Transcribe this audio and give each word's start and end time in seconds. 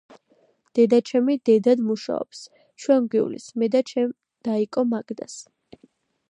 დედაჩემი 0.77 1.35
დედად 1.49 1.83
მუშაობს, 1.89 2.39
ჩვენ 2.85 3.05
გვივლის, 3.17 3.47
მე 3.65 3.69
და 3.77 3.83
ჩემს 3.93 4.17
დაიკო 4.49 4.87
მაგდას. 4.95 5.39